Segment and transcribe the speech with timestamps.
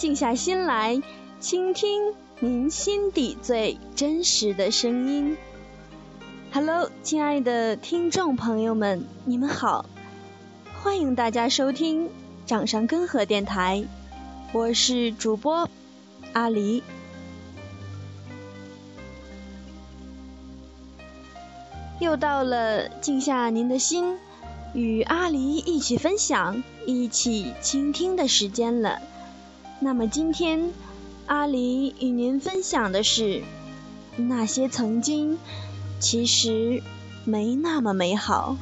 [0.00, 1.02] 静下心来，
[1.40, 5.36] 倾听您心底最真实的声音。
[6.54, 9.84] Hello，亲爱的听众朋友们，你们好，
[10.82, 12.08] 欢迎大家收听
[12.46, 13.84] 掌上根河电台，
[14.54, 15.68] 我是主播
[16.32, 16.80] 阿狸。
[21.98, 24.16] 又到了静下您的心，
[24.72, 28.98] 与阿狸一起分享、一起倾听的时间了。
[29.82, 30.72] 那么今天，
[31.26, 33.42] 阿狸与您分享的是
[34.16, 35.38] 那些曾经
[35.98, 36.82] 其实
[37.24, 38.56] 没那么美好。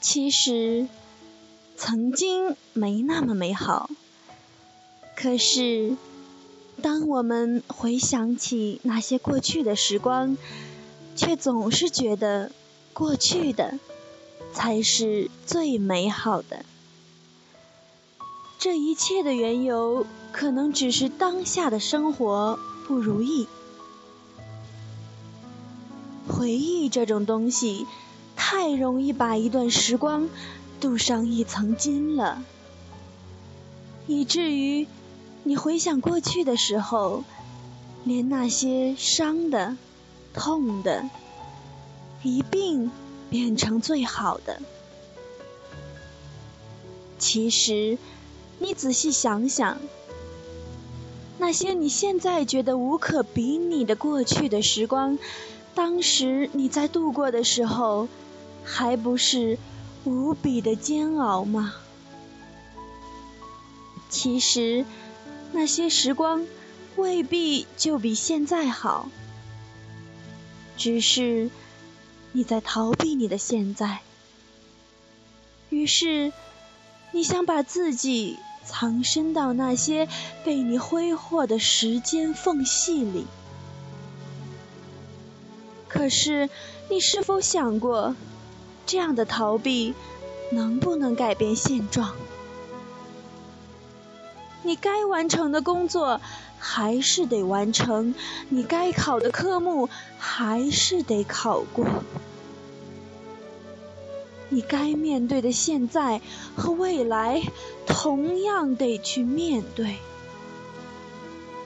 [0.00, 0.86] 其实，
[1.76, 3.90] 曾经没那么美好。
[5.16, 5.96] 可是，
[6.80, 10.36] 当我们回想起那些过去的时光，
[11.16, 12.52] 却总是觉得
[12.92, 13.78] 过去的
[14.52, 16.64] 才是最美好的。
[18.58, 23.48] 这一切的缘由，可能只是当下的生活不如意。
[26.28, 27.84] 回忆这种东西。
[28.50, 30.30] 太容易把一段时光
[30.80, 32.42] 镀上一层金了，
[34.06, 34.86] 以至于
[35.42, 37.24] 你回想过去的时候，
[38.04, 39.76] 连那些伤的、
[40.32, 41.10] 痛的，
[42.22, 42.90] 一并
[43.28, 44.62] 变成最好的。
[47.18, 47.98] 其实，
[48.60, 49.76] 你仔细想想，
[51.36, 55.18] 那些你现在觉得无可比拟的过去的时光，
[55.74, 58.08] 当时你在度过的时候。
[58.70, 59.58] 还不是
[60.04, 61.74] 无比的煎熬吗？
[64.10, 64.84] 其实
[65.52, 66.46] 那些时光
[66.96, 69.08] 未必就比现在好，
[70.76, 71.50] 只是
[72.32, 74.00] 你在逃避你的现在，
[75.70, 76.30] 于是
[77.12, 80.08] 你想把自己藏身到那些
[80.44, 83.26] 被你挥霍的时间缝隙里。
[85.88, 86.50] 可是
[86.90, 88.14] 你是否想过？
[88.88, 89.94] 这样的逃避
[90.50, 92.14] 能不能改变现状？
[94.62, 96.22] 你该完成的工作
[96.58, 98.14] 还是得完成，
[98.48, 101.84] 你该考的科目还是得考过，
[104.48, 106.22] 你该面对的现在
[106.56, 107.42] 和未来
[107.86, 109.98] 同样得去面对。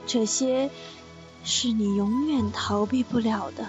[0.05, 0.69] 这些
[1.45, 3.65] 是你永远逃避不了的。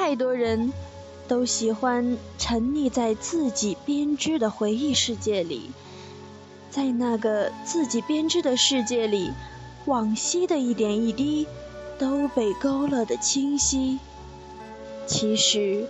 [0.00, 0.72] 太多人
[1.28, 5.72] 都喜欢沉溺在自己编织的回忆世界里，
[6.70, 9.30] 在那个自己编织的世界里，
[9.84, 11.46] 往昔的一点一滴
[11.98, 13.98] 都被勾勒的清晰。
[15.06, 15.86] 其实，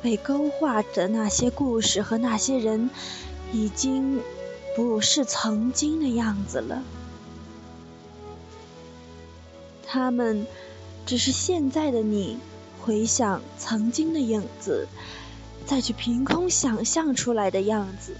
[0.00, 2.88] 被勾画的那些故事和那些人，
[3.52, 4.20] 已经
[4.76, 6.84] 不是曾经的样子了。
[9.84, 10.46] 他们
[11.04, 12.38] 只是现在的你。
[12.84, 14.86] 回想曾经的影子，
[15.64, 18.14] 再去凭空想象出来的样子，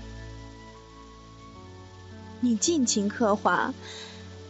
[2.41, 3.75] 你尽情刻画，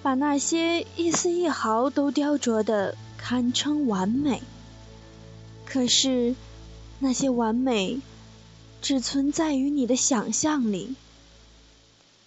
[0.05, 4.41] 把那些一丝一毫都雕琢的堪称完美。
[5.67, 6.37] 可是，
[7.01, 7.99] 那些完美
[8.81, 10.95] 只存在于你的想象里，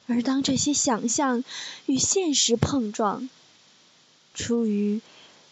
[0.07, 1.45] 而当这些想象
[1.85, 3.29] 与现实碰撞，
[4.33, 4.99] 出于。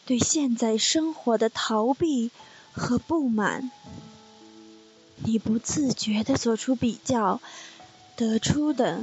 [0.05, 2.29] 对现在生活的逃避
[2.73, 3.71] 和不满，
[5.23, 7.41] 你不自觉的做出比较，
[8.15, 9.01] 得出的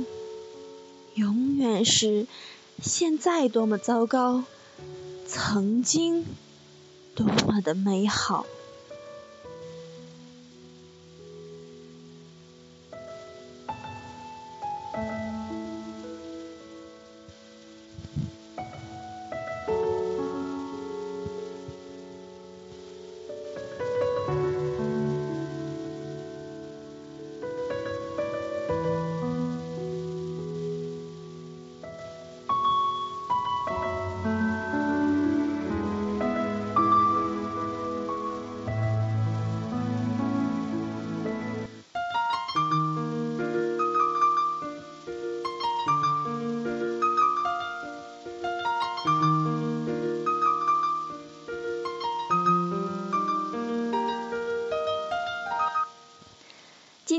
[1.15, 2.27] 永远是
[2.81, 4.45] 现在多么糟糕，
[5.27, 6.25] 曾经
[7.15, 8.47] 多么的美好。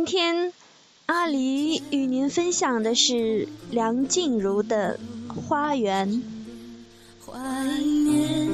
[0.05, 0.51] 今天
[1.05, 4.99] 阿狸与您分享的是梁静茹的
[5.33, 6.09] 《花园》。
[7.25, 7.39] 怀
[7.79, 8.49] 念，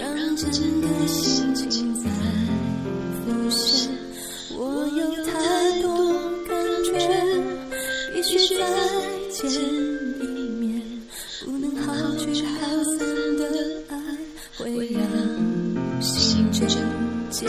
[0.00, 0.50] 让整
[0.80, 2.10] 个心情在
[3.24, 3.88] 浮现。
[4.58, 6.12] 我有太多
[6.48, 6.92] 感觉，
[8.12, 8.66] 必须再
[9.30, 10.82] 见一面。
[11.44, 12.98] 不能好聚好散
[13.36, 13.46] 的
[13.90, 13.96] 爱，
[14.58, 16.68] 会让心真
[17.30, 17.46] 结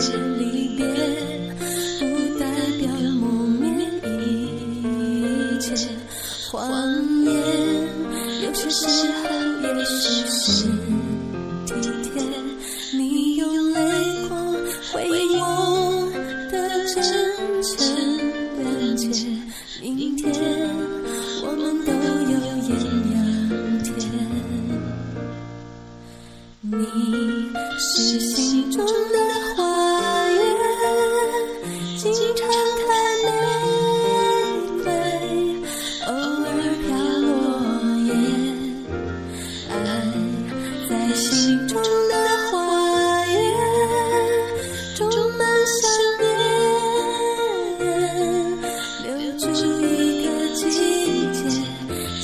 [8.70, 9.15] 是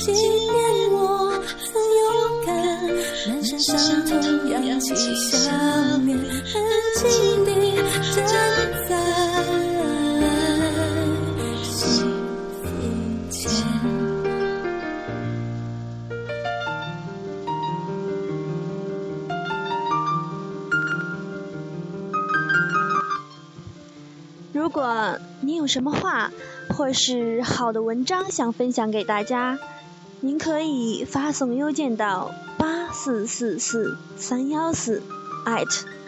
[0.05, 1.31] 纪念我
[1.71, 2.53] 曾勇敢，
[3.29, 4.11] 满身伤痛
[4.49, 5.49] 扬起笑
[6.03, 6.55] 脸，安
[6.97, 7.49] 静地
[8.13, 8.21] 站
[8.89, 8.91] 在
[11.63, 11.71] 幸
[12.51, 12.67] 福
[13.31, 13.41] 前。
[24.51, 26.29] 如果您有什么话
[26.75, 29.57] 或是好的文章想分享给大家，
[30.25, 35.01] 您可以发送邮件到八四四四三幺四
[35.45, 35.67] at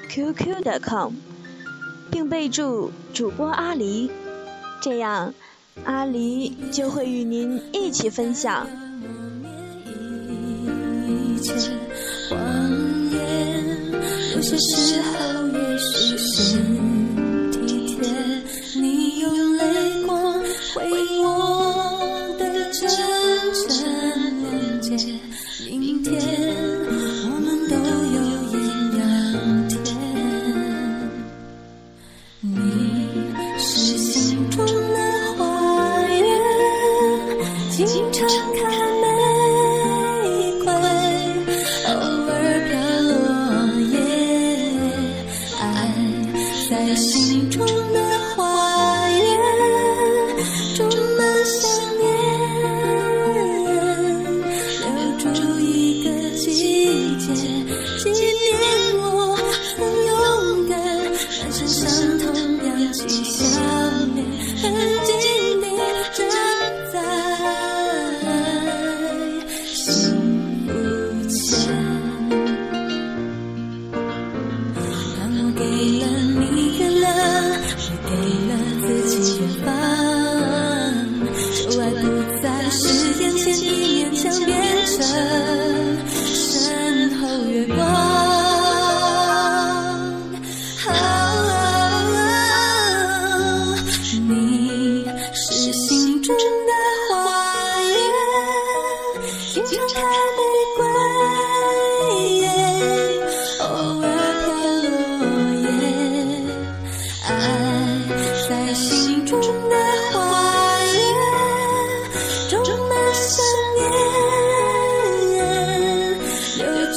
[0.09, 1.15] qq.com，
[2.09, 4.09] 并备注主播阿狸，
[4.81, 5.33] 这样
[5.83, 8.65] 阿狸就会与您一起分享。
[11.03, 11.73] 一切
[12.29, 12.39] 谎
[13.11, 13.91] 言，
[14.33, 16.57] 有些时候也许是
[17.51, 18.09] 体贴。
[18.79, 20.41] 你用泪光
[20.73, 22.89] 回应我的真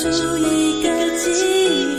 [0.02, 0.06] 住
[0.38, 0.86] 一个
[1.18, 1.24] 季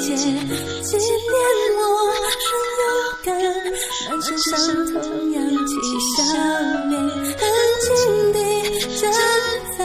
[0.02, 1.34] 节，纪念
[1.76, 1.82] 我
[2.16, 2.32] 很
[2.80, 2.82] 勇
[3.26, 3.28] 敢，
[4.10, 4.52] 满身伤
[4.88, 4.94] 痛
[5.34, 5.38] 扬
[5.68, 5.72] 起
[6.16, 6.18] 笑
[6.90, 7.44] 脸，安
[7.84, 7.88] 静
[8.34, 8.38] 地
[9.00, 9.02] 站
[9.78, 9.80] 在。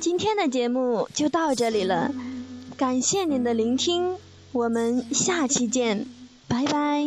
[0.00, 2.10] 今天的节目就到这里了，
[2.76, 4.16] 感谢您的聆听，
[4.52, 6.06] 我们下期见，
[6.48, 7.06] 拜拜。